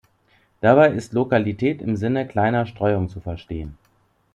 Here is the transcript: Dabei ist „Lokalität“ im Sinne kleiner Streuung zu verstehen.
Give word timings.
Dabei 0.61 0.89
ist 0.89 1.13
„Lokalität“ 1.13 1.79
im 1.79 1.95
Sinne 1.95 2.27
kleiner 2.27 2.65
Streuung 2.65 3.07
zu 3.07 3.19
verstehen. 3.19 3.77